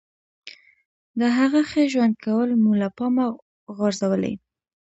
د 1.19 1.21
هغه 1.37 1.61
ښه 1.69 1.81
ژوند 1.93 2.13
کول 2.25 2.49
مو 2.61 2.71
له 2.81 2.89
پامه 2.97 3.25
غورځولي. 3.75 4.33